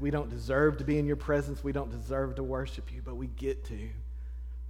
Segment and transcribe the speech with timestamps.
[0.00, 1.62] We don't deserve to be in your presence.
[1.64, 3.88] We don't deserve to worship you, but we get to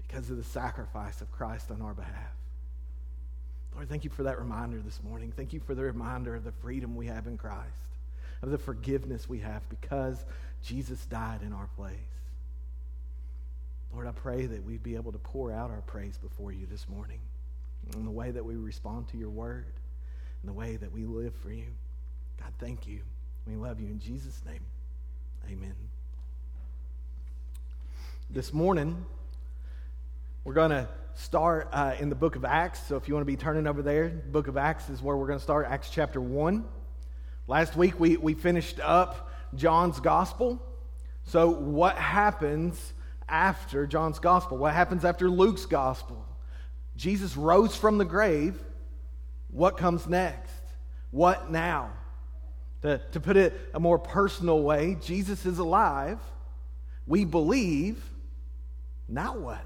[0.06, 2.32] because of the sacrifice of Christ on our behalf.
[3.74, 5.32] Lord, thank you for that reminder this morning.
[5.36, 7.60] Thank you for the reminder of the freedom we have in Christ,
[8.42, 10.24] of the forgiveness we have because
[10.64, 11.94] Jesus died in our place.
[13.92, 16.88] Lord, I pray that we'd be able to pour out our praise before you this
[16.88, 17.20] morning
[17.94, 19.66] in the way that we respond to your word,
[20.42, 21.66] in the way that we live for you.
[22.40, 23.00] God, thank you.
[23.46, 24.60] We love you in Jesus' name.
[25.46, 25.74] Amen.
[28.30, 29.04] This morning,
[30.44, 32.80] we're going to start uh, in the book of Acts.
[32.86, 35.16] So if you want to be turning over there, the book of Acts is where
[35.16, 36.64] we're going to start, Acts chapter 1.
[37.46, 40.62] Last week, we, we finished up John's gospel.
[41.24, 42.92] So, what happens
[43.28, 44.58] after John's gospel?
[44.58, 46.26] What happens after Luke's gospel?
[46.96, 48.58] Jesus rose from the grave.
[49.50, 50.52] What comes next?
[51.10, 51.90] What now?
[52.82, 56.18] To, to put it a more personal way, Jesus is alive.
[57.06, 58.02] We believe.
[59.08, 59.64] Now what?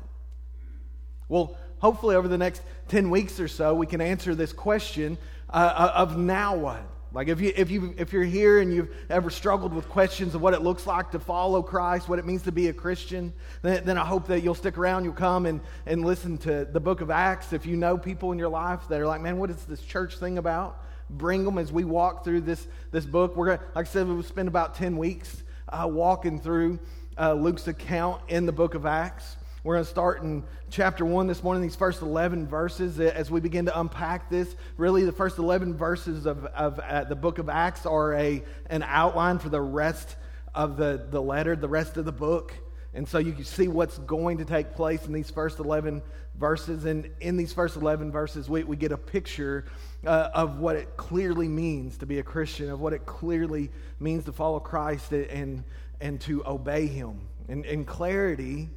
[1.28, 5.18] Well, hopefully, over the next 10 weeks or so, we can answer this question
[5.50, 6.82] uh, of now what?
[7.14, 10.40] Like if you if you if you're here and you've ever struggled with questions of
[10.40, 13.84] what it looks like to follow Christ, what it means to be a Christian, then,
[13.84, 17.02] then I hope that you'll stick around, you'll come and, and listen to the book
[17.02, 17.52] of Acts.
[17.52, 20.16] If you know people in your life that are like, man, what is this church
[20.16, 20.82] thing about?
[21.12, 23.36] Bring them as we walk through this this book.
[23.36, 26.78] We're gonna, like I said, we'll spend about 10 weeks uh, walking through
[27.18, 29.36] uh, Luke's account in the book of Acts.
[29.64, 33.38] We're going to start in chapter 1 this morning, these first 11 verses, as we
[33.38, 34.56] begin to unpack this.
[34.76, 38.82] Really, the first 11 verses of, of uh, the book of Acts are a, an
[38.82, 40.16] outline for the rest
[40.52, 42.54] of the, the letter, the rest of the book.
[42.94, 46.02] And so you can see what's going to take place in these first 11
[46.34, 46.84] verses.
[46.84, 49.64] And in these first 11 verses, we, we get a picture
[50.06, 54.24] uh, of what it clearly means to be a Christian, of what it clearly means
[54.24, 55.64] to follow Christ and,
[56.00, 57.20] and to obey Him.
[57.48, 58.68] And, and clarity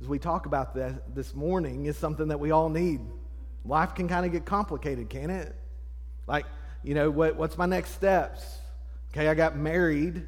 [0.00, 3.00] as we talk about that this morning, is something that we all need.
[3.66, 5.54] Life can kind of get complicated, can it?
[6.26, 6.46] Like,
[6.82, 8.42] you know, what, what's my next steps?
[9.12, 10.26] Okay, I got married.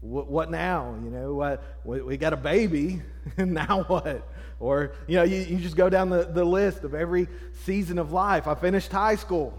[0.00, 0.96] What, what now?
[1.02, 3.02] You know, what, we, we got a baby.
[3.36, 4.28] and now what?
[4.58, 7.28] Or, you know, you, you just go down the, the list of every
[7.64, 8.46] season of life.
[8.46, 9.56] I finished high school.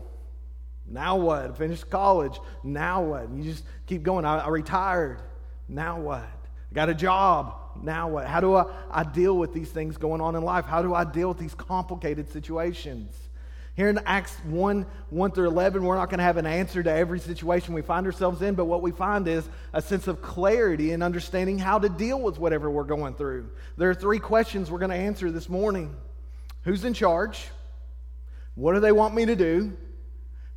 [0.88, 1.52] Now what?
[1.52, 2.40] I finished college.
[2.64, 3.24] Now what?
[3.24, 4.26] And you just keep going.
[4.26, 5.22] I, I retired.
[5.68, 6.20] Now what?
[6.24, 8.28] I got a job now what?
[8.28, 10.66] How do I, I deal with these things going on in life?
[10.66, 13.16] How do I deal with these complicated situations?
[13.76, 16.92] Here in Acts 1 1 through 11, we're not going to have an answer to
[16.92, 20.92] every situation we find ourselves in, but what we find is a sense of clarity
[20.92, 23.50] and understanding how to deal with whatever we're going through.
[23.78, 25.96] There are three questions we're going to answer this morning
[26.64, 27.48] Who's in charge?
[28.56, 29.76] What do they want me to do?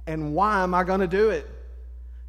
[0.06, 1.48] And why am I going to do it?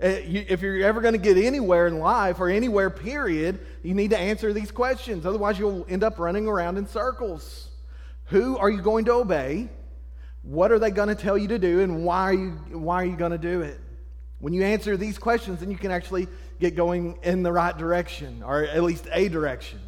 [0.02, 4.12] Uh, if you're ever going to get anywhere in life or anywhere, period, you need
[4.12, 5.25] to answer these questions.
[5.25, 7.69] Otherwise, you'll end up running around in circles.
[8.25, 9.69] Who are you going to obey?
[10.46, 11.82] What are they going to tell you to do?
[11.82, 13.80] And why are you, why are you going to do it?
[14.40, 16.28] When you answer these questions, then you can actually
[16.60, 19.80] get going in the right direction, or at least a direction.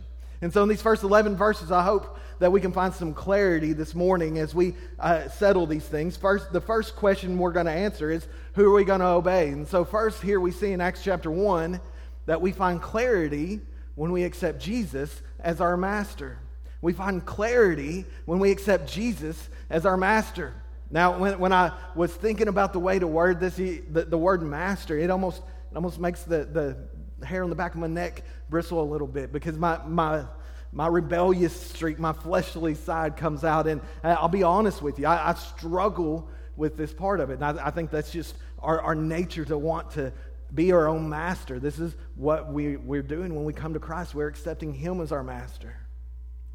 [0.42, 3.74] And so, in these first 11 verses, I hope that we can find some clarity
[3.74, 6.18] this morning as we uh, settle these things.
[6.18, 9.50] First, the first question we're going to answer is who are we going to obey?
[9.50, 11.80] And so, first, here we see in Acts chapter 1
[12.26, 13.62] that we find clarity
[13.96, 16.40] when we accept Jesus as our master.
[16.82, 20.54] We find clarity when we accept Jesus as our master.
[20.90, 24.42] Now, when, when I was thinking about the way to word this, the, the word
[24.42, 28.24] master, it almost, it almost makes the, the hair on the back of my neck
[28.50, 30.24] bristle a little bit because my, my
[30.72, 33.68] my rebellious streak, my fleshly side comes out.
[33.68, 37.40] And I'll be honest with you, I, I struggle with this part of it.
[37.42, 40.12] And I, I think that's just our, our, nature to want to
[40.54, 41.60] be our own master.
[41.60, 44.16] This is what we, we're doing when we come to Christ.
[44.16, 45.76] We're accepting Him as our master.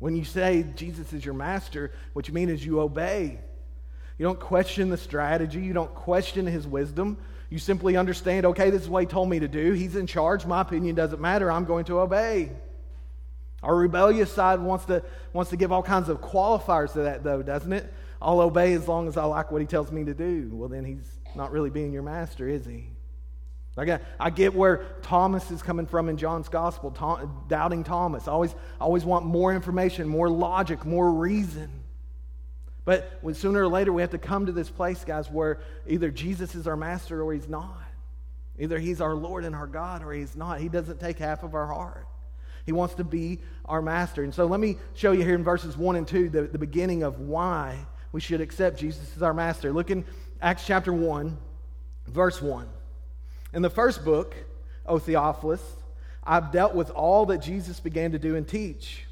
[0.02, 3.38] When you say Jesus is your master, what you mean is you obey.
[4.18, 7.18] You don't question the strategy, you don't question His wisdom.
[7.50, 9.70] You simply understand, okay, this is what He told me to do.
[9.74, 10.44] He's in charge.
[10.44, 11.52] My opinion doesn't matter.
[11.52, 12.50] I'm going to obey.
[13.62, 17.40] Our rebellious side wants to, wants to give all kinds of qualifiers to that, though,
[17.40, 17.94] doesn't it?
[18.20, 20.50] I'll obey as long as I like what he tells me to do.
[20.52, 21.06] Well, then he's
[21.36, 22.88] not really being your master, is he?
[23.76, 26.90] I I get where Thomas is coming from in John's gospel,
[27.48, 28.28] doubting Thomas.
[28.28, 31.70] I always, always want more information, more logic, more reason.
[32.84, 36.10] But when sooner or later we have to come to this place, guys, where either
[36.10, 37.82] Jesus is our master or he's not.
[38.58, 40.60] Either he's our Lord and our God or he's not.
[40.60, 42.06] He doesn't take half of our heart.
[42.66, 44.22] He wants to be our master.
[44.22, 47.02] And so let me show you here in verses 1 and 2 the, the beginning
[47.02, 47.78] of why
[48.12, 49.72] we should accept Jesus as our master.
[49.72, 50.04] Look in
[50.40, 51.36] Acts chapter 1,
[52.08, 52.68] verse 1.
[53.52, 54.34] In the first book,
[54.86, 55.62] O Theophilus,
[56.24, 59.04] I've dealt with all that Jesus began to do and teach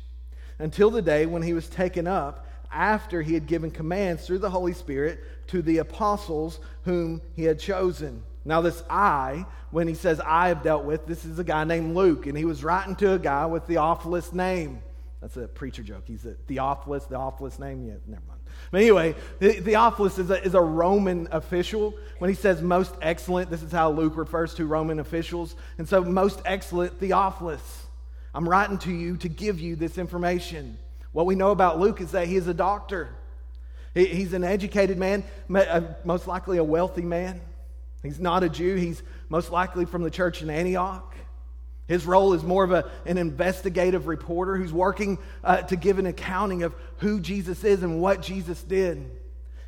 [0.58, 4.50] until the day when he was taken up after he had given commands through the
[4.50, 8.22] Holy Spirit to the apostles whom he had chosen.
[8.44, 11.94] Now, this I, when he says I have dealt with, this is a guy named
[11.94, 14.80] Luke, and he was writing to a guy with Theophilus' name.
[15.20, 16.04] That's a preacher joke.
[16.06, 17.86] He's a Theophilus, Theophilus name?
[17.86, 18.22] Yeah, never.
[18.70, 21.94] But anyway, Theophilus is a, is a Roman official.
[22.18, 25.56] When he says most excellent, this is how Luke refers to Roman officials.
[25.78, 27.86] And so, most excellent Theophilus,
[28.32, 30.78] I'm writing to you to give you this information.
[31.12, 33.08] What we know about Luke is that he is a doctor.
[33.94, 37.40] He, he's an educated man, uh, most likely a wealthy man.
[38.04, 38.76] He's not a Jew.
[38.76, 41.14] He's most likely from the church in Antioch.
[41.90, 46.06] His role is more of a, an investigative reporter who's working uh, to give an
[46.06, 49.10] accounting of who Jesus is and what Jesus did.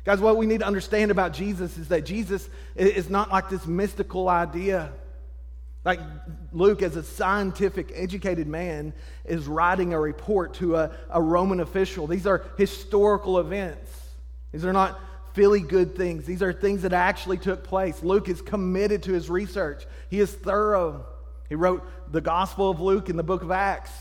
[0.05, 2.47] Guys, what we need to understand about Jesus is that Jesus
[2.77, 4.93] is not like this mystical idea.
[5.83, 5.99] Like
[6.53, 8.93] Luke, as a scientific, educated man,
[9.25, 12.07] is writing a report to a, a Roman official.
[12.07, 13.91] These are historical events.
[14.53, 14.97] These are not
[15.33, 16.23] feel good things.
[16.25, 18.01] These are things that actually took place.
[18.01, 21.07] Luke is committed to his research, he is thorough.
[21.49, 23.91] He wrote the Gospel of Luke and the book of Acts.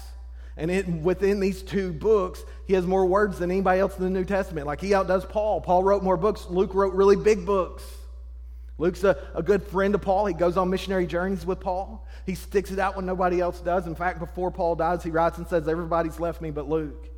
[0.56, 4.10] And it, within these two books, he has more words than anybody else in the
[4.10, 4.66] New Testament.
[4.66, 5.60] Like he outdoes Paul.
[5.60, 6.46] Paul wrote more books.
[6.48, 7.84] Luke wrote really big books.
[8.78, 10.26] Luke's a, a good friend of Paul.
[10.26, 12.06] He goes on missionary journeys with Paul.
[12.26, 13.86] He sticks it out when nobody else does.
[13.86, 17.08] In fact, before Paul dies, he writes and says, Everybody's left me but Luke.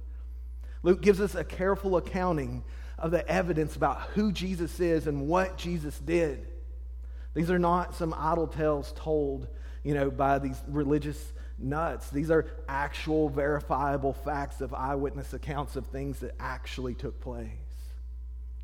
[0.82, 2.62] Luke gives us a careful accounting
[2.98, 6.46] of the evidence about who Jesus is and what Jesus did.
[7.34, 9.48] These are not some idle tales told
[9.84, 12.10] you know, by these religious nuts.
[12.10, 17.50] These are actual, verifiable facts of eyewitness accounts of things that actually took place.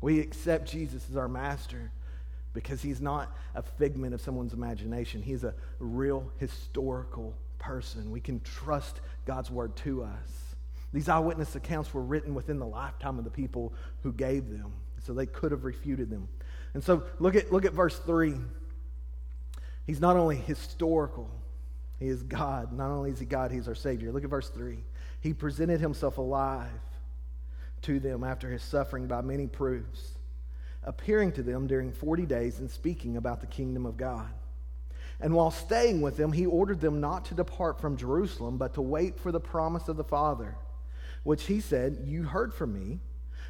[0.01, 1.91] We accept Jesus as our master
[2.53, 5.21] because he's not a figment of someone's imagination.
[5.21, 8.11] He's a real historical person.
[8.11, 10.55] We can trust God's word to us.
[10.91, 14.73] These eyewitness accounts were written within the lifetime of the people who gave them,
[15.05, 16.27] so they could have refuted them.
[16.73, 18.33] And so look at, look at verse 3.
[19.85, 21.29] He's not only historical,
[21.99, 22.73] he is God.
[22.73, 24.11] Not only is he God, he's our Savior.
[24.11, 24.83] Look at verse 3.
[25.19, 26.69] He presented himself alive
[27.83, 30.17] to them after his suffering by many proofs,
[30.83, 34.31] appearing to them during 40 days and speaking about the kingdom of God.
[35.19, 38.81] And while staying with them, he ordered them not to depart from Jerusalem, but to
[38.81, 40.55] wait for the promise of the Father,
[41.23, 42.99] which he said, You heard from me.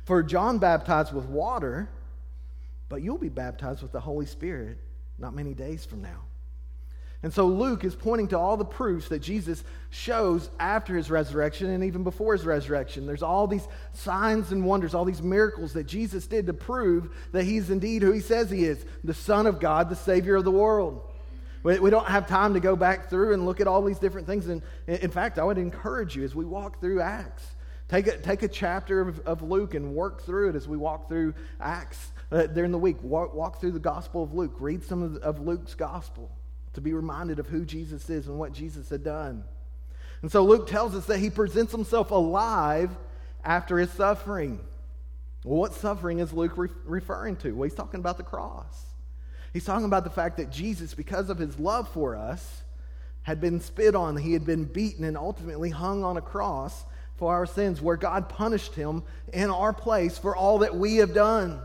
[0.03, 1.89] For John baptized with water,
[2.89, 4.77] but you'll be baptized with the Holy Spirit
[5.21, 6.23] not many days from now.
[7.23, 11.69] And so Luke is pointing to all the proofs that Jesus shows after his resurrection
[11.69, 13.05] and even before his resurrection.
[13.05, 17.43] There's all these signs and wonders, all these miracles that Jesus did to prove that
[17.43, 20.51] he's indeed who he says he is the Son of God, the Savior of the
[20.51, 21.07] world.
[21.63, 24.47] We don't have time to go back through and look at all these different things.
[24.47, 27.45] And in fact, I would encourage you as we walk through Acts,
[27.87, 31.07] take a, take a chapter of, of Luke and work through it as we walk
[31.07, 32.97] through Acts uh, during the week.
[33.01, 34.55] Walk, walk, through the Gospel of Luke.
[34.59, 36.31] Read some of, of Luke's Gospel
[36.73, 39.43] to be reminded of who Jesus is and what Jesus had done.
[40.21, 42.91] And so Luke tells us that he presents himself alive
[43.43, 44.59] after his suffering.
[45.43, 47.51] Well, what suffering is Luke re- referring to?
[47.51, 48.85] Well, he's talking about the cross.
[49.53, 52.61] He's talking about the fact that Jesus, because of his love for us,
[53.23, 56.85] had been spit on, he had been beaten, and ultimately hung on a cross
[57.17, 59.03] for our sins, where God punished him
[59.33, 61.61] in our place for all that we have done.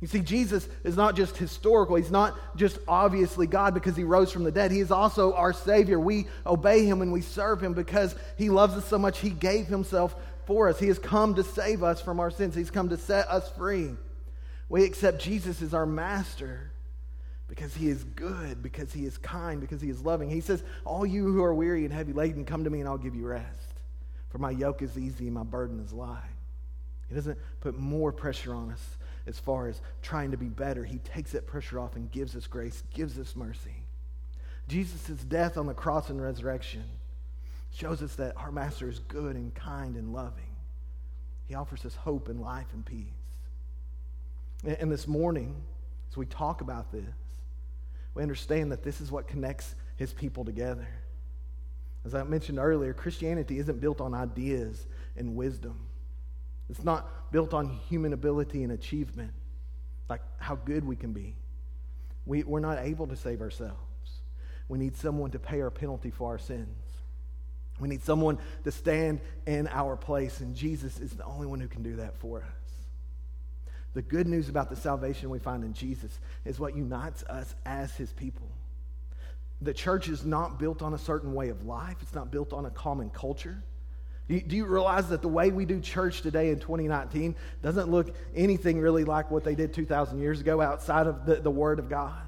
[0.00, 1.96] You see, Jesus is not just historical.
[1.96, 4.70] He's not just obviously God because he rose from the dead.
[4.70, 5.98] He is also our Savior.
[5.98, 9.66] We obey him and we serve him because he loves us so much he gave
[9.66, 10.14] himself
[10.46, 10.78] for us.
[10.78, 13.90] He has come to save us from our sins, he's come to set us free.
[14.68, 16.70] We accept Jesus as our master
[17.48, 20.30] because he is good, because he is kind, because he is loving.
[20.30, 22.98] He says, All you who are weary and heavy laden, come to me and I'll
[22.98, 23.74] give you rest.
[24.28, 26.20] For my yoke is easy and my burden is light.
[27.08, 28.97] He doesn't put more pressure on us
[29.28, 30.84] as far as trying to be better.
[30.84, 33.84] He takes that pressure off and gives us grace, gives us mercy.
[34.68, 36.84] Jesus' death on the cross and resurrection
[37.72, 40.56] shows us that our Master is good and kind and loving.
[41.46, 43.06] He offers us hope and life and peace.
[44.80, 45.54] And this morning,
[46.10, 47.04] as we talk about this,
[48.14, 50.88] we understand that this is what connects his people together.
[52.04, 55.78] As I mentioned earlier, Christianity isn't built on ideas and wisdom.
[56.70, 59.32] It's not built on human ability and achievement,
[60.08, 61.34] like how good we can be.
[62.26, 63.78] We, we're not able to save ourselves.
[64.68, 66.68] We need someone to pay our penalty for our sins.
[67.80, 71.68] We need someone to stand in our place, and Jesus is the only one who
[71.68, 72.48] can do that for us.
[73.94, 77.94] The good news about the salvation we find in Jesus is what unites us as
[77.94, 78.48] his people.
[79.60, 82.66] the church is not built on a certain way of life, it's not built on
[82.66, 83.62] a common culture.
[84.28, 88.78] Do you, realize that the way we do church today in 2019 doesn't look anything
[88.78, 92.20] really like what they did 2,000 years ago outside of the, the Word of God?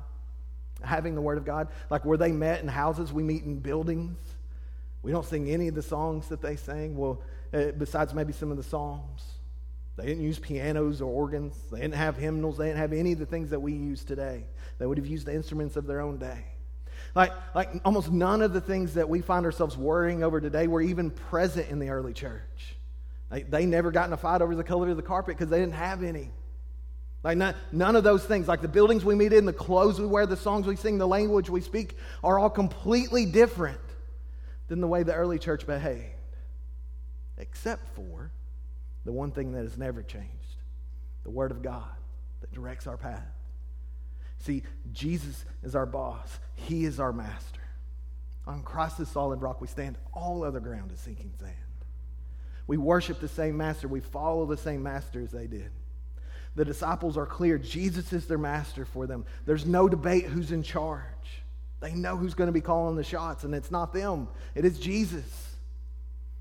[0.82, 1.68] Having the Word of God.
[1.90, 4.16] Like where they met in houses, we meet in buildings.
[5.02, 7.20] We don't sing any of the songs that they sang, well,
[7.52, 9.22] uh, besides maybe some of the Psalms.
[9.96, 11.54] They didn't use pianos or organs.
[11.70, 12.56] They didn't have hymnals.
[12.56, 14.44] They didn't have any of the things that we use today.
[14.78, 16.44] They would have used the instruments of their own day.
[17.14, 20.80] Like, like almost none of the things that we find ourselves worrying over today were
[20.80, 22.76] even present in the early church.
[23.30, 25.58] They, they never got in a fight over the color of the carpet because they
[25.58, 26.30] didn't have any.
[27.22, 27.36] Like
[27.70, 30.36] none of those things, like the buildings we meet in, the clothes we wear, the
[30.36, 33.80] songs we sing, the language we speak, are all completely different
[34.68, 36.06] than the way the early church behaved.
[37.36, 38.30] Except for
[39.04, 40.26] the one thing that has never changed
[41.24, 41.90] the Word of God
[42.40, 43.26] that directs our path.
[44.40, 47.60] See, Jesus is our boss, He is our master.
[48.46, 51.54] On Christ's solid rock we stand, all other ground is sinking sand.
[52.66, 55.70] We worship the same master, we follow the same master as they did.
[56.56, 59.24] The disciples are clear Jesus is their master for them.
[59.46, 61.04] There's no debate who's in charge.
[61.80, 64.78] They know who's going to be calling the shots, and it's not them, it is
[64.78, 65.56] Jesus.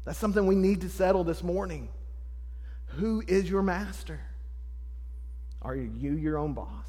[0.06, 1.90] That's something we need to settle this morning.
[2.98, 4.20] Who is your master?
[5.62, 6.88] Are you your own boss?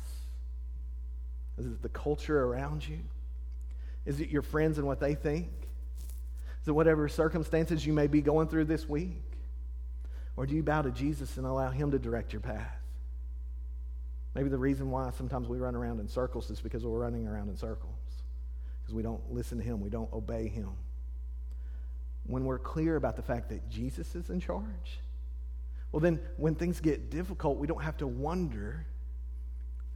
[1.61, 2.99] Is it the culture around you?
[4.07, 5.49] Is it your friends and what they think?
[6.63, 9.23] Is it whatever circumstances you may be going through this week?
[10.37, 12.81] Or do you bow to Jesus and allow Him to direct your path?
[14.35, 17.49] Maybe the reason why sometimes we run around in circles is because we're running around
[17.49, 17.99] in circles,
[18.81, 20.71] because we don't listen to Him, we don't obey Him.
[22.27, 25.01] When we're clear about the fact that Jesus is in charge,
[25.93, 28.87] well, then when things get difficult, we don't have to wonder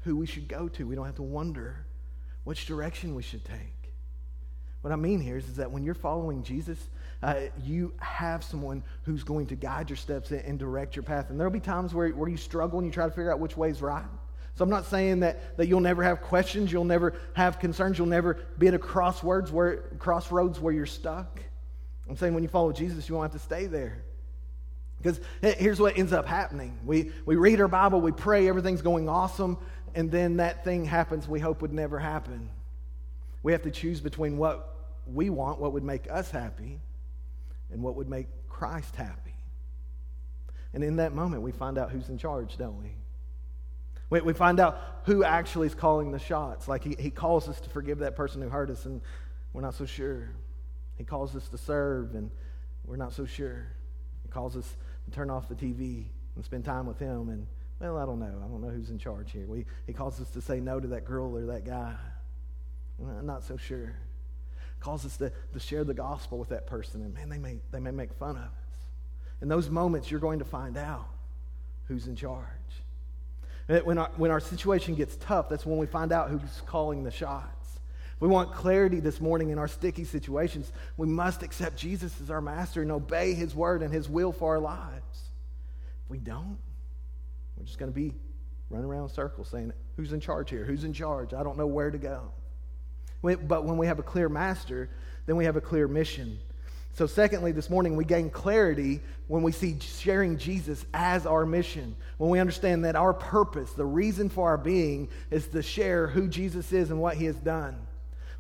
[0.05, 0.87] who we should go to.
[0.87, 1.85] We don't have to wonder
[2.45, 3.75] which direction we should take.
[4.83, 6.79] What I mean here is, is that when you're following Jesus,
[7.23, 11.31] uh, you have someone who's going to guide your steps and direct your path.
[11.31, 13.57] And there'll be times where, where you struggle and you try to figure out which
[13.57, 14.05] way is right.
[14.57, 18.07] So I'm not saying that, that you'll never have questions, you'll never have concerns, you'll
[18.07, 21.41] never be at a crossroads where, crossroads where you're stuck.
[22.09, 24.05] I'm saying when you follow Jesus, you won't have to stay there.
[24.99, 25.21] Because
[25.59, 29.59] here's what ends up happening we, we read our Bible, we pray, everything's going awesome,
[29.95, 32.51] and then that thing happens we hope would never happen.
[33.43, 34.75] We have to choose between what
[35.07, 36.81] we want, what would make us happy,
[37.71, 39.35] and what would make Christ happy.
[40.73, 42.91] And in that moment, we find out who's in charge, don't we?
[44.11, 46.67] We, we find out who actually is calling the shots.
[46.67, 49.01] Like he, he calls us to forgive that person who hurt us, and
[49.53, 50.31] we're not so sure.
[50.97, 52.31] He calls us to serve, and
[52.85, 53.67] we're not so sure.
[54.23, 57.29] He calls us to turn off the TV and spend time with him.
[57.29, 57.47] And,
[57.81, 58.27] well, I don't know.
[58.27, 59.47] I don't know who's in charge here.
[59.47, 61.95] We, he calls us to say no to that girl or that guy.
[63.01, 63.95] I'm not so sure.
[64.81, 67.03] Calls us to, to share the gospel with that person.
[67.03, 68.51] And, man, they may, they may make fun of us.
[69.43, 71.09] In those moments, you're going to find out
[71.89, 72.45] who's in charge.
[73.69, 77.03] Eh, when our, when our situation gets tough, that's when we find out who's calling
[77.03, 77.81] the shots.
[78.21, 80.73] We want clarity this morning in our sticky situations.
[80.97, 84.55] We must accept Jesus as our master and obey his word and his will for
[84.55, 85.29] our lives.
[86.05, 86.59] If we don't,
[87.57, 88.15] we're just going to be
[88.71, 90.65] running around circles saying, Who's in charge here?
[90.65, 91.35] Who's in charge?
[91.35, 92.33] I don't know where to go.
[93.23, 94.91] But when we have a clear master,
[95.27, 96.39] then we have a clear mission.
[96.93, 101.97] So, secondly, this morning, we gain clarity when we see sharing Jesus as our mission.
[102.19, 106.29] When we understand that our purpose, the reason for our being, is to share who
[106.29, 107.77] Jesus is and what he has done.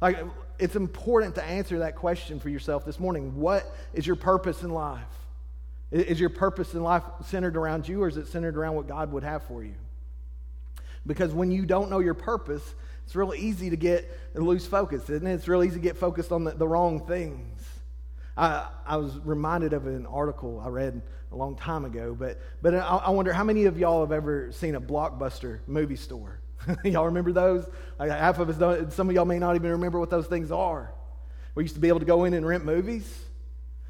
[0.00, 0.18] Like,
[0.58, 3.40] it's important to answer that question for yourself this morning.
[3.40, 5.02] What is your purpose in life?
[5.90, 9.12] Is your purpose in life centered around you, or is it centered around what God
[9.12, 9.74] would have for you?
[11.06, 12.74] Because when you don't know your purpose,
[13.04, 15.34] it's really easy to get lose focus, isn't it?
[15.34, 17.62] It's really easy to get focused on the, the wrong things.
[18.36, 21.00] I, I was reminded of an article I read
[21.30, 24.50] a long time ago, but, but I, I wonder how many of y'all have ever
[24.52, 26.40] seen a blockbuster movie store?
[26.84, 27.68] y'all remember those?
[27.98, 28.92] Like half of us don't.
[28.92, 30.92] Some of y'all may not even remember what those things are.
[31.54, 33.06] We used to be able to go in and rent movies.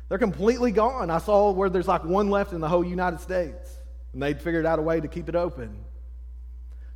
[0.09, 1.11] They're completely gone.
[1.11, 3.79] I saw where there's like one left in the whole United States,
[4.13, 5.85] and they'd figured out a way to keep it open.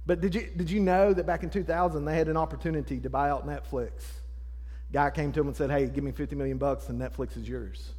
[0.06, 3.10] But did you, did you know that back in 2000 they had an opportunity to
[3.10, 3.90] buy out Netflix?
[4.92, 7.48] Guy came to him and said, "Hey, give me 50 million bucks, and Netflix is
[7.48, 7.92] yours."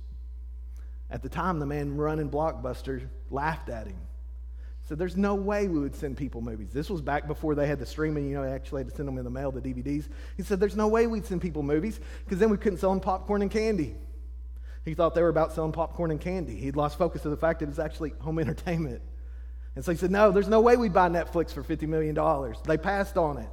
[1.12, 3.98] At the time, the man running Blockbuster laughed at him.
[4.90, 6.70] Said, there's no way we would send people movies.
[6.72, 9.08] This was back before they had the streaming, you know, they actually had to send
[9.08, 10.08] them in the mail, the DVDs.
[10.36, 13.00] He said there's no way we'd send people movies because then we couldn't sell them
[13.00, 13.96] popcorn and candy.
[14.86, 16.56] He thought they were about selling popcorn and candy.
[16.56, 19.02] He'd lost focus of the fact that it was actually home entertainment.
[19.76, 22.16] And so he said, no, there's no way we'd buy Netflix for $50 million.
[22.66, 23.50] They passed on it.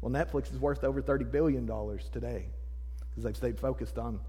[0.00, 1.66] Well, Netflix is worth over $30 billion
[2.12, 2.46] today
[3.10, 4.20] because they've stayed focused on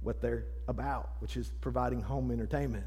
[0.00, 2.84] what they're about, which is providing home entertainment.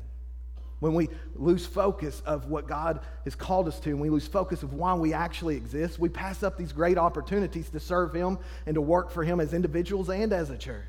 [0.79, 4.61] When we lose focus of what God has called us to, and we lose focus
[4.63, 8.75] of why we actually exist, we pass up these great opportunities to serve Him and
[8.75, 10.83] to work for Him as individuals and as a church.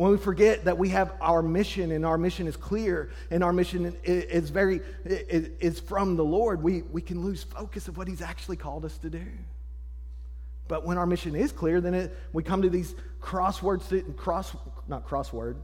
[0.00, 3.52] When we forget that we have our mission and our mission is clear and our
[3.52, 8.22] mission is very is from the Lord, we, we can lose focus of what He's
[8.22, 9.26] actually called us to do.
[10.68, 14.56] But when our mission is clear, then it, we come to these crosswords, cross,
[14.88, 15.56] not crossword,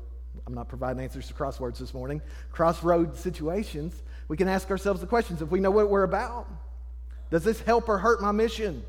[0.46, 2.20] I'm not providing answers to crosswords this morning,
[2.52, 4.02] crossroad situations.
[4.28, 6.46] We can ask ourselves the questions if we know what we're about.
[7.30, 8.84] Does this help or hurt my mission?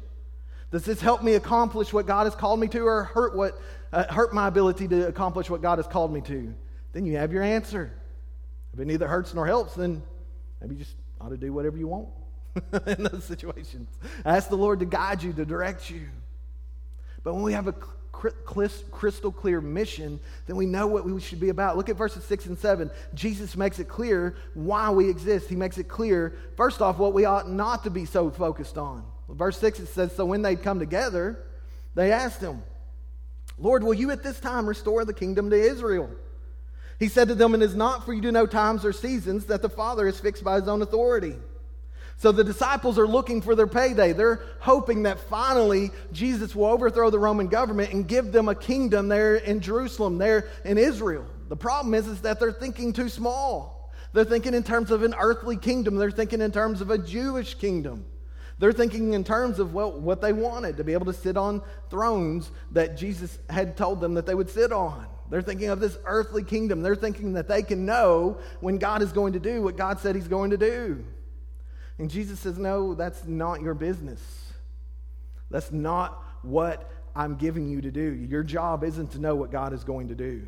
[0.71, 3.59] Does this help me accomplish what God has called me to or hurt, what,
[3.93, 6.53] uh, hurt my ability to accomplish what God has called me to?
[6.91, 7.93] Then you have your answer.
[8.73, 10.03] If it neither hurts nor helps, then
[10.61, 12.09] maybe you just ought to do whatever you want.
[12.87, 13.89] in those situations.
[14.25, 16.07] Ask the Lord to guide you, to direct you.
[17.23, 17.73] But when we have a
[18.11, 21.77] crystal clear mission, then we know what we should be about.
[21.77, 22.89] Look at verses 6 and 7.
[23.13, 25.49] Jesus makes it clear why we exist.
[25.49, 29.05] He makes it clear, first off, what we ought not to be so focused on.
[29.29, 31.43] Verse 6 it says, So when they'd come together,
[31.95, 32.63] they asked him,
[33.57, 36.09] Lord, will you at this time restore the kingdom to Israel?
[36.99, 39.61] He said to them, It is not for you to know times or seasons that
[39.61, 41.35] the Father is fixed by his own authority
[42.19, 44.11] so the disciples are looking for their payday.
[44.11, 49.07] They're hoping that finally Jesus will overthrow the Roman government and give them a kingdom
[49.07, 51.25] there in Jerusalem, there in Israel.
[51.47, 53.93] The problem is, is that they're thinking too small.
[54.13, 55.95] They're thinking in terms of an earthly kingdom.
[55.95, 58.03] They're thinking in terms of a Jewish kingdom.
[58.59, 61.61] They're thinking in terms of well, what they wanted to be able to sit on
[61.89, 65.05] thrones that Jesus had told them that they would sit on.
[65.29, 66.81] They're thinking of this earthly kingdom.
[66.81, 70.15] They're thinking that they can know when God is going to do what God said
[70.15, 71.03] He's going to do.
[71.99, 74.21] And Jesus says, No, that's not your business.
[75.49, 78.13] That's not what I'm giving you to do.
[78.13, 80.47] Your job isn't to know what God is going to do.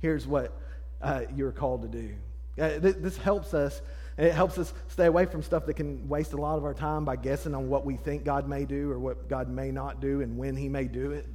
[0.00, 0.58] Here's what
[1.00, 2.14] uh, you're called to do.
[2.60, 3.80] Uh, th- this helps us.
[4.18, 7.04] It helps us stay away from stuff that can waste a lot of our time
[7.04, 10.20] by guessing on what we think God may do or what God may not do
[10.22, 11.26] and when He may do it.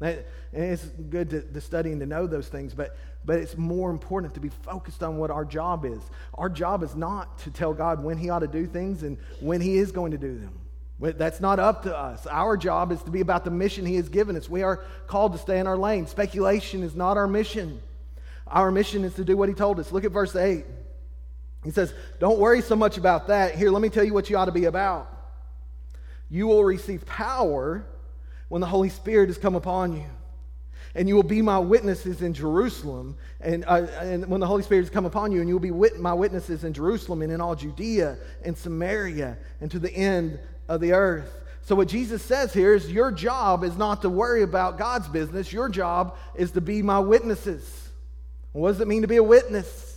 [0.00, 3.90] And it's good to, to, study and to know those things, but, but it's more
[3.90, 6.02] important to be focused on what our job is.
[6.34, 9.60] Our job is not to tell God when He ought to do things and when
[9.60, 10.58] He is going to do them.
[10.98, 12.26] That's not up to us.
[12.26, 14.48] Our job is to be about the mission He has given us.
[14.48, 16.06] We are called to stay in our lane.
[16.06, 17.82] Speculation is not our mission.
[18.46, 19.92] Our mission is to do what He told us.
[19.92, 20.64] Look at verse 8.
[21.66, 23.56] He says, Don't worry so much about that.
[23.56, 25.10] Here, let me tell you what you ought to be about.
[26.30, 27.84] You will receive power
[28.48, 30.06] when the Holy Spirit has come upon you.
[30.94, 33.16] And you will be my witnesses in Jerusalem.
[33.40, 35.72] And, uh, and when the Holy Spirit has come upon you, and you will be
[35.72, 40.38] wit- my witnesses in Jerusalem and in all Judea and Samaria and to the end
[40.68, 41.42] of the earth.
[41.62, 45.52] So, what Jesus says here is your job is not to worry about God's business.
[45.52, 47.88] Your job is to be my witnesses.
[48.52, 49.95] What does it mean to be a witness?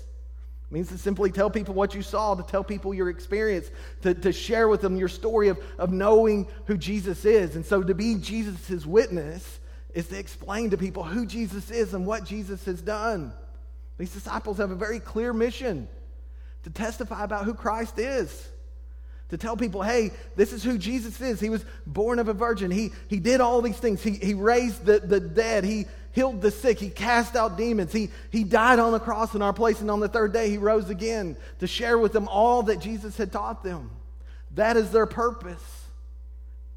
[0.70, 3.72] It means to simply tell people what you saw, to tell people your experience,
[4.04, 7.56] to, to share with them your story of, of knowing who Jesus is.
[7.56, 9.60] And so to be Jesus' witness
[9.96, 13.34] is to explain to people who Jesus is and what Jesus has done.
[13.98, 15.88] These disciples have a very clear mission
[16.64, 18.48] to testify about who Christ is.
[19.30, 21.40] To tell people, hey, this is who Jesus is.
[21.40, 22.72] He was born of a virgin.
[22.72, 24.02] He, he did all these things.
[24.02, 25.64] He, he raised the, the dead.
[25.64, 29.42] He, healed the sick, he cast out demons, he, he died on the cross in
[29.42, 32.64] our place, and on the third day he rose again to share with them all
[32.64, 33.92] that Jesus had taught them.
[34.56, 35.64] That is their purpose.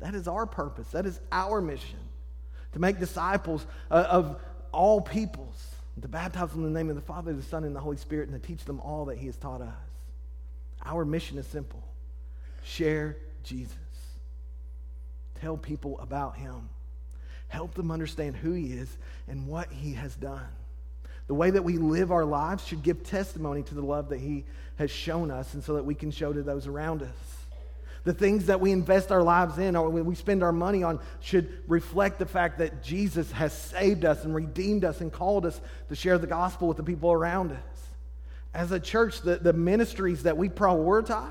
[0.00, 0.88] That is our purpose.
[0.88, 1.98] That is our mission
[2.72, 4.40] to make disciples uh, of
[4.72, 5.66] all peoples,
[6.00, 8.28] to baptize them in the name of the Father, the Son, and the Holy Spirit,
[8.28, 9.74] and to teach them all that he has taught us.
[10.84, 11.82] Our mission is simple
[12.64, 13.76] share Jesus,
[15.40, 16.68] tell people about him.
[17.52, 18.88] Help them understand who He is
[19.28, 20.48] and what He has done.
[21.26, 24.46] The way that we live our lives should give testimony to the love that He
[24.76, 27.08] has shown us, and so that we can show to those around us.
[28.04, 31.52] The things that we invest our lives in or we spend our money on should
[31.68, 35.60] reflect the fact that Jesus has saved us and redeemed us and called us
[35.90, 37.58] to share the gospel with the people around us.
[38.54, 41.28] As a church, the, the ministries that we prioritize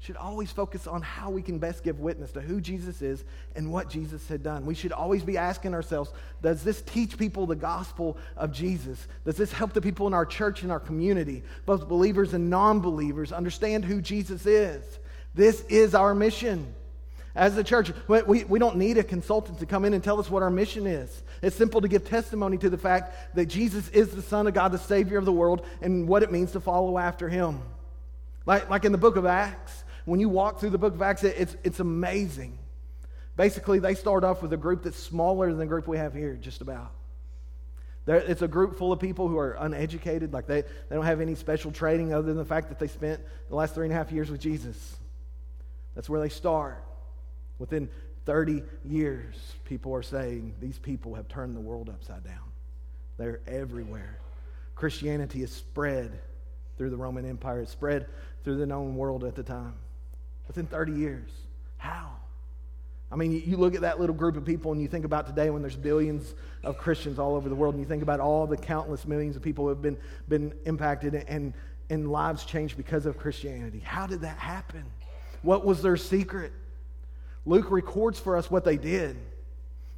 [0.00, 3.72] should always focus on how we can best give witness to who Jesus is and
[3.72, 4.66] what Jesus had done.
[4.66, 9.06] We should always be asking ourselves Does this teach people the gospel of Jesus?
[9.24, 12.80] Does this help the people in our church and our community, both believers and non
[12.80, 14.82] believers, understand who Jesus is?
[15.34, 16.74] This is our mission.
[17.34, 20.30] As a church, we, we don't need a consultant to come in and tell us
[20.30, 21.22] what our mission is.
[21.42, 24.72] It's simple to give testimony to the fact that Jesus is the Son of God,
[24.72, 27.60] the Savior of the world, and what it means to follow after Him.
[28.46, 31.22] Like, like in the book of Acts, when you walk through the book of Acts,
[31.22, 32.58] it's, it's amazing
[33.36, 36.34] Basically, they start off with a group that's smaller than the group we have here,
[36.40, 36.90] just about.
[38.06, 41.20] They're, it's a group full of people who are uneducated, like they, they don't have
[41.20, 43.96] any special training other than the fact that they spent the last three and a
[43.96, 44.96] half years with Jesus.
[45.94, 46.82] That's where they start.
[47.58, 47.90] Within
[48.24, 52.52] 30 years, people are saying these people have turned the world upside down.
[53.18, 54.18] They're everywhere.
[54.74, 56.20] Christianity is spread
[56.78, 58.06] through the Roman Empire, it's spread
[58.44, 59.74] through the known world at the time.
[60.48, 61.30] Within 30 years.
[61.76, 62.12] How?
[63.10, 65.50] I mean, you look at that little group of people and you think about today
[65.50, 68.56] when there's billions of Christians all over the world, and you think about all the
[68.56, 69.96] countless millions of people who have been,
[70.28, 71.54] been impacted and,
[71.88, 73.78] and lives changed because of Christianity.
[73.78, 74.84] How did that happen?
[75.42, 76.52] What was their secret?
[77.44, 79.16] Luke records for us what they did.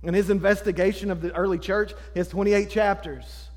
[0.03, 3.49] In his investigation of the early church, he has 28 chapters.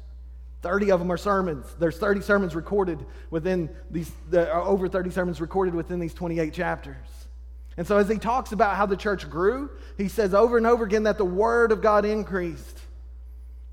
[0.61, 1.65] 30 of them are sermons.
[1.79, 6.53] There's 30 sermons recorded within these, the, uh, over 30 sermons recorded within these 28
[6.53, 7.07] chapters.
[7.77, 10.83] And so, as he talks about how the church grew, he says over and over
[10.83, 12.79] again that the word of God increased.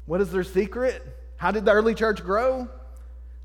[0.07, 1.05] What is their secret?
[1.37, 2.69] How did the early church grow?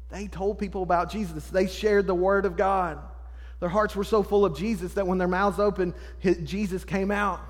[0.10, 3.00] They told people about Jesus, they shared the word of God.
[3.60, 5.94] Their hearts were so full of Jesus that when their mouths opened,
[6.44, 7.42] Jesus came out.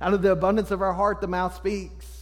[0.00, 2.21] Out of the abundance of our heart, the mouth speaks.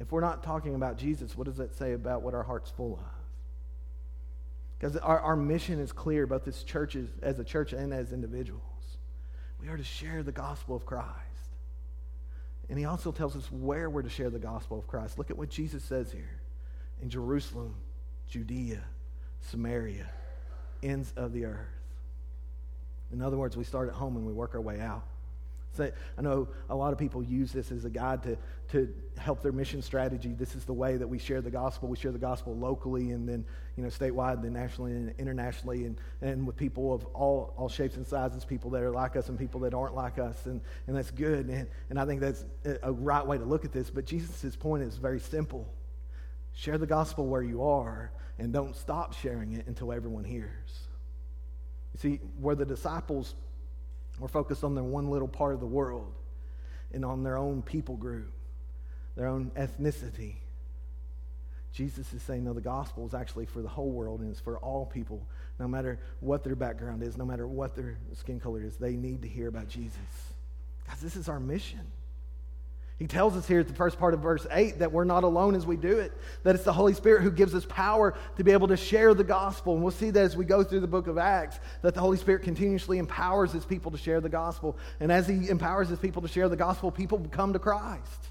[0.00, 2.94] If we're not talking about Jesus, what does that say about what our heart's full
[2.94, 3.18] of?
[4.78, 8.62] Because our, our mission is clear, both as churches, as a church and as individuals.
[9.60, 11.08] We are to share the gospel of Christ.
[12.68, 15.18] And he also tells us where we're to share the gospel of Christ.
[15.18, 16.38] Look at what Jesus says here
[17.02, 17.74] in Jerusalem,
[18.28, 18.82] Judea,
[19.40, 20.08] Samaria,
[20.82, 21.66] ends of the earth.
[23.12, 25.04] In other words, we start at home and we work our way out.
[25.72, 28.36] So I know a lot of people use this as a guide to,
[28.70, 30.34] to help their mission strategy.
[30.36, 31.88] This is the way that we share the gospel.
[31.88, 33.44] We share the gospel locally and then,
[33.76, 37.96] you know, statewide, then nationally and internationally, and, and with people of all, all shapes
[37.96, 40.46] and sizes, people that are like us and people that aren't like us.
[40.46, 41.46] And, and that's good.
[41.48, 42.44] And, and I think that's
[42.82, 43.90] a right way to look at this.
[43.90, 45.68] But Jesus' point is very simple
[46.54, 50.88] share the gospel where you are and don't stop sharing it until everyone hears.
[51.94, 53.36] You see, where the disciples
[54.18, 56.12] were focused on their one little part of the world
[56.92, 58.32] and on their own people group,
[59.16, 60.34] their own ethnicity.
[61.72, 64.58] Jesus is saying, no, the gospel is actually for the whole world and it's for
[64.58, 65.26] all people,
[65.60, 68.76] no matter what their background is, no matter what their skin color is.
[68.76, 69.98] They need to hear about Jesus.
[70.86, 71.86] Guys, this is our mission.
[72.98, 75.54] He tells us here at the first part of verse 8 that we're not alone
[75.54, 78.50] as we do it, that it's the Holy Spirit who gives us power to be
[78.50, 79.74] able to share the gospel.
[79.74, 82.16] And we'll see that as we go through the book of Acts, that the Holy
[82.16, 84.76] Spirit continuously empowers his people to share the gospel.
[84.98, 88.28] And as he empowers his people to share the gospel, people come to Christ.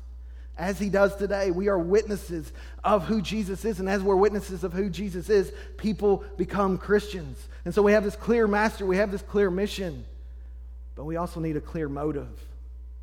[0.57, 2.51] As he does today, we are witnesses
[2.83, 3.79] of who Jesus is.
[3.79, 7.47] And as we're witnesses of who Jesus is, people become Christians.
[7.63, 10.03] And so we have this clear master, we have this clear mission,
[10.95, 12.27] but we also need a clear motive.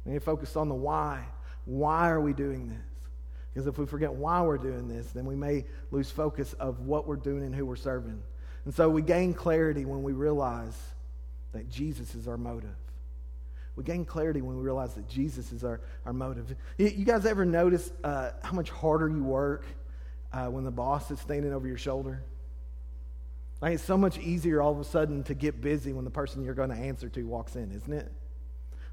[0.04, 1.24] We need to focus on the why.
[1.64, 2.78] Why are we doing this?
[3.52, 7.06] Because if we forget why we're doing this, then we may lose focus of what
[7.06, 8.20] we're doing and who we're serving.
[8.64, 10.76] And so we gain clarity when we realize
[11.52, 12.74] that Jesus is our motive.
[13.76, 16.54] We gain clarity when we realize that Jesus is our, our motive.
[16.78, 19.64] You guys ever notice uh, how much harder you work
[20.32, 22.22] uh, when the boss is standing over your shoulder?
[23.60, 26.44] Like it's so much easier all of a sudden to get busy when the person
[26.44, 28.12] you're going to answer to walks in, isn't it?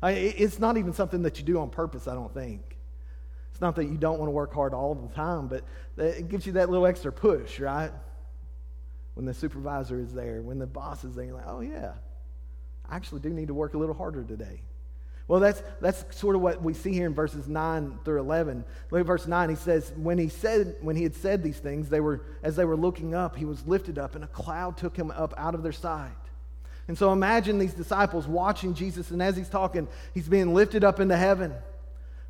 [0.01, 2.77] I, it's not even something that you do on purpose, I don't think.
[3.51, 5.63] It's not that you don't want to work hard all the time, but
[5.97, 7.91] it gives you that little extra push, right?
[9.13, 11.93] When the supervisor is there, when the boss is there, you're like, oh, yeah,
[12.89, 14.61] I actually do need to work a little harder today.
[15.27, 18.65] Well, that's, that's sort of what we see here in verses 9 through 11.
[18.89, 19.49] Look at verse 9.
[19.49, 22.65] He says, when he, said, when he had said these things, they were, as they
[22.65, 25.63] were looking up, he was lifted up, and a cloud took him up out of
[25.63, 26.11] their sight.
[26.91, 30.99] And so imagine these disciples watching Jesus, and as he's talking, he's being lifted up
[30.99, 31.53] into heaven.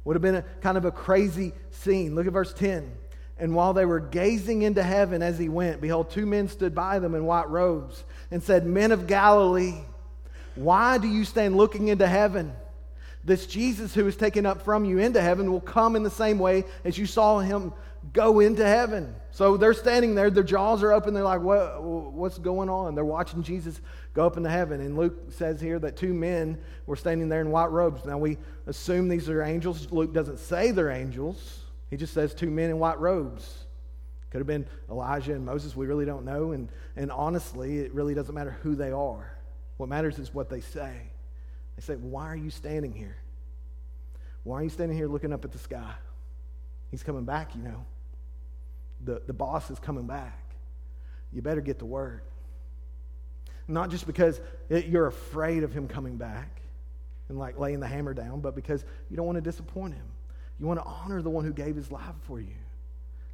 [0.03, 2.13] Would have been a kind of a crazy scene.
[2.13, 2.91] Look at verse 10.
[3.39, 6.99] And while they were gazing into heaven as he went, behold, two men stood by
[6.99, 9.79] them in white robes and said, Men of Galilee,
[10.53, 12.53] why do you stand looking into heaven?
[13.23, 16.37] This Jesus who is taken up from you into heaven will come in the same
[16.37, 17.73] way as you saw him
[18.13, 19.15] go into heaven.
[19.31, 21.13] So they're standing there, their jaws are open.
[21.13, 22.95] They're like, what, What's going on?
[22.95, 23.81] They're watching Jesus
[24.13, 24.81] go up into heaven.
[24.81, 28.05] And Luke says here that two men were standing there in white robes.
[28.05, 28.37] Now we
[28.67, 29.91] assume these are angels.
[29.91, 31.59] Luke doesn't say they're angels,
[31.89, 33.65] he just says two men in white robes.
[34.29, 35.75] Could have been Elijah and Moses.
[35.75, 36.53] We really don't know.
[36.53, 39.37] And, and honestly, it really doesn't matter who they are.
[39.75, 40.93] What matters is what they say.
[41.75, 43.17] They say, Why are you standing here?
[44.43, 45.93] Why are you standing here looking up at the sky?
[46.91, 47.85] He's coming back, you know.
[49.03, 50.55] The, the boss is coming back.
[51.33, 52.23] You better get to work.
[53.67, 56.61] Not just because you're afraid of him coming back.
[57.31, 60.05] and like laying the hammer down, but because you don't want to disappoint him.
[60.59, 62.53] You want to honor the one who gave his life for you,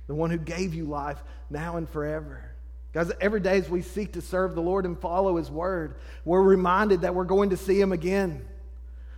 [0.06, 1.17] the one who gave you life
[1.49, 2.43] now and forever.
[2.93, 6.41] Guys, every day as we seek to serve the Lord and follow his word, we're
[6.41, 8.45] reminded that we're going to see him again.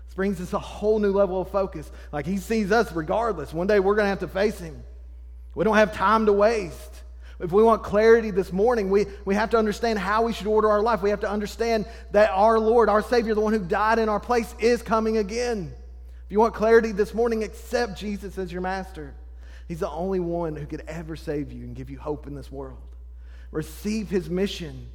[0.08, 1.92] This brings us a whole new level of focus.
[2.12, 3.54] Like he sees us regardless.
[3.54, 4.82] One day we're going to have to face him.
[5.60, 7.04] We don't have time to waste.
[7.42, 10.70] If we want clarity this morning, we, we have to understand how we should order
[10.70, 11.02] our life.
[11.02, 14.22] We have to understand that our Lord, our Savior, the one who died in our
[14.22, 15.74] place, is coming again.
[16.24, 19.14] If you want clarity this morning, accept Jesus as your master.
[19.68, 22.50] He's the only one who could ever save you and give you hope in this
[22.50, 22.80] world.
[23.52, 24.88] Receive his mission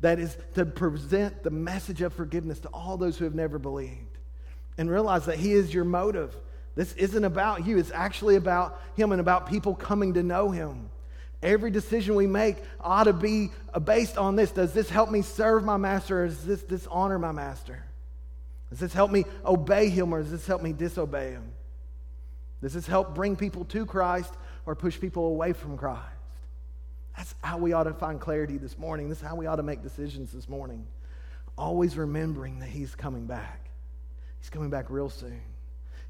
[0.00, 4.16] that is to present the message of forgiveness to all those who have never believed.
[4.78, 6.34] And realize that he is your motive.
[6.76, 10.90] This isn't about you, it's actually about him and about people coming to know him.
[11.42, 13.50] Every decision we make ought to be
[13.84, 14.50] based on this.
[14.50, 17.82] Does this help me serve my master or does this dishonor my master?
[18.70, 21.52] Does this help me obey him or does this help me disobey him?
[22.62, 24.32] Does this help bring people to Christ
[24.64, 26.02] or push people away from Christ?
[27.16, 29.08] That's how we ought to find clarity this morning.
[29.08, 30.86] This is how we ought to make decisions this morning.
[31.56, 33.70] Always remembering that he's coming back.
[34.40, 35.40] He's coming back real soon.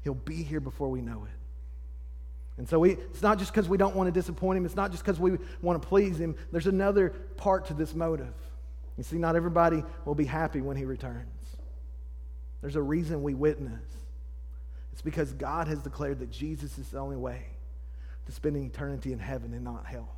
[0.07, 1.37] He'll be here before we know it.
[2.57, 4.65] And so we, it's not just because we don't want to disappoint him.
[4.65, 6.33] It's not just because we want to please him.
[6.49, 8.33] There's another part to this motive.
[8.97, 11.27] You see, not everybody will be happy when he returns.
[12.61, 13.83] There's a reason we witness.
[14.93, 17.47] It's because God has declared that Jesus is the only way
[18.27, 20.15] to spending eternity in heaven and not hell.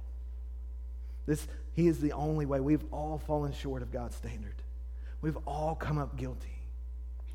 [1.26, 2.60] This, he is the only way.
[2.60, 4.62] We've all fallen short of God's standard.
[5.20, 6.60] We've all come up guilty.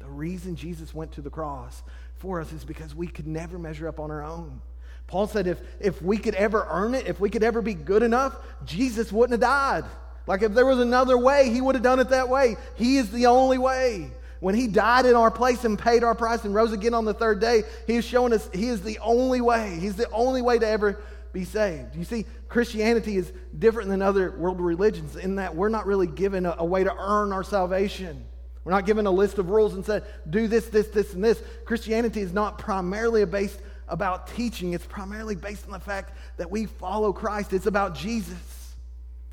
[0.04, 1.82] The reason Jesus went to the cross
[2.18, 4.60] for us is because we could never measure up on our own.
[5.06, 8.02] Paul said if, if we could ever earn it, if we could ever be good
[8.02, 9.84] enough, Jesus wouldn't have died.
[10.26, 12.56] Like if there was another way, he would have done it that way.
[12.76, 14.10] He is the only way.
[14.40, 17.14] When he died in our place and paid our price and rose again on the
[17.14, 19.78] third day, he is showing us he is the only way.
[19.80, 21.00] He's the only way to ever
[21.32, 21.96] be saved.
[21.96, 26.46] You see, Christianity is different than other world religions in that we're not really given
[26.46, 28.24] a, a way to earn our salvation.
[28.64, 31.40] We're not given a list of rules and said, do this, this, this, and this.
[31.66, 36.64] Christianity is not primarily based about teaching, it's primarily based on the fact that we
[36.64, 37.52] follow Christ.
[37.52, 38.74] It's about Jesus.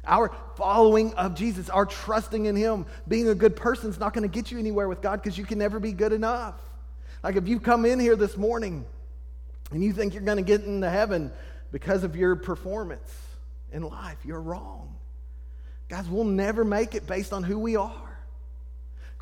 [0.03, 4.29] Our following of Jesus, our trusting in Him, being a good person is not going
[4.29, 6.59] to get you anywhere with God because you can never be good enough.
[7.23, 8.85] Like if you come in here this morning
[9.71, 11.31] and you think you're going to get into heaven
[11.71, 13.15] because of your performance
[13.71, 14.95] in life, you're wrong.
[15.87, 18.10] Guys, we'll never make it based on who we are.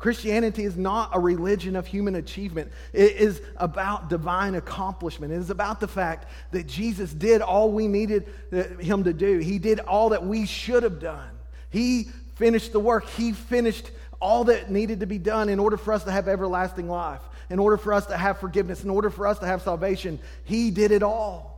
[0.00, 2.72] Christianity is not a religion of human achievement.
[2.94, 5.30] It is about divine accomplishment.
[5.30, 9.38] It is about the fact that Jesus did all we needed uh, him to do.
[9.38, 11.28] He did all that we should have done.
[11.68, 12.04] He
[12.36, 13.10] finished the work.
[13.10, 13.90] He finished
[14.22, 17.58] all that needed to be done in order for us to have everlasting life, in
[17.58, 20.18] order for us to have forgiveness, in order for us to have salvation.
[20.44, 21.50] He did it all.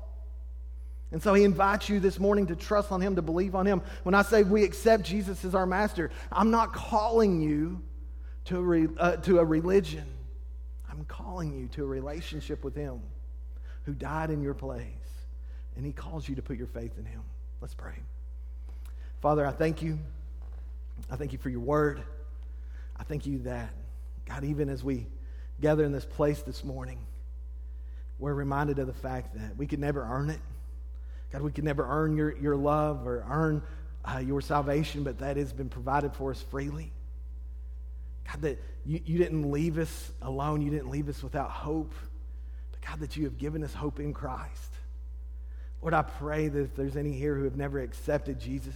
[1.13, 3.83] And so he invites you this morning to trust on him, to believe on him.
[4.03, 7.83] When I say we accept Jesus as our master, I'm not calling you
[8.47, 10.05] to a, re, uh, to a religion.
[10.91, 13.01] I'm calling you to a relationship with Him
[13.85, 14.87] who died in your place.
[15.77, 17.23] And He calls you to put your faith in Him.
[17.61, 17.95] Let's pray.
[19.21, 19.99] Father, I thank you.
[21.11, 22.03] I thank you for your word.
[22.97, 23.71] I thank you that,
[24.27, 25.07] God, even as we
[25.61, 26.99] gather in this place this morning,
[28.19, 30.41] we're reminded of the fact that we could never earn it.
[31.33, 33.63] God, we could never earn your, your love or earn
[34.05, 36.93] uh, your salvation, but that has been provided for us freely.
[38.27, 40.63] God, that you, you didn't leave us alone.
[40.63, 41.93] You didn't leave us without hope.
[42.71, 44.73] But God, that you have given us hope in Christ.
[45.81, 48.75] Lord, I pray that if there's any here who have never accepted Jesus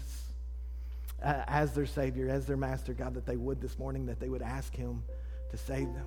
[1.23, 4.29] uh, as their Savior, as their Master, God, that they would this morning, that they
[4.29, 5.03] would ask Him
[5.51, 6.07] to save them.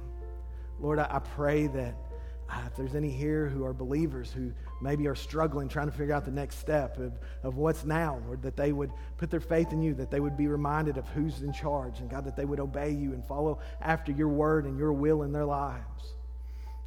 [0.79, 1.95] Lord, I, I pray that
[2.51, 6.15] Ah, if there's any here who are believers who maybe are struggling, trying to figure
[6.15, 9.71] out the next step of, of what's now, Lord, that they would put their faith
[9.71, 12.45] in you, that they would be reminded of who's in charge, and God, that they
[12.45, 16.15] would obey you and follow after your word and your will in their lives.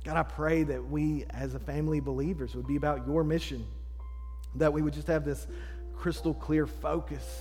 [0.05, 3.65] God, I pray that we as a family of believers would be about your mission,
[4.57, 5.47] that we would just have this
[5.95, 7.41] crystal clear focus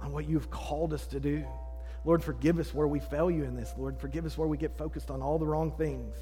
[0.00, 1.44] on what you've called us to do.
[2.06, 3.74] Lord, forgive us where we fail you in this.
[3.76, 6.14] Lord, forgive us where we get focused on all the wrong things.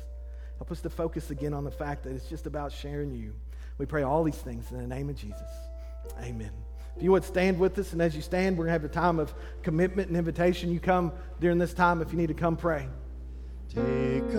[0.59, 3.33] Help us to focus again on the fact that it's just about sharing you.
[3.79, 5.49] We pray all these things in the name of Jesus.
[6.23, 6.51] Amen.
[6.97, 8.89] If you would stand with us, and as you stand, we're going to have a
[8.89, 10.73] time of commitment and invitation.
[10.73, 12.89] You come during this time if you need to come pray.
[13.69, 14.35] Take